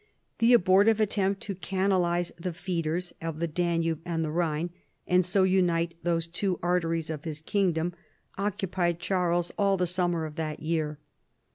[0.39, 4.71] The abortive attempt to canalize the feeders of the Danube and the Rhine,
[5.05, 7.93] and so unite those two great arteries of his kingdom,
[8.35, 10.97] occupied Charles all the summer of that year.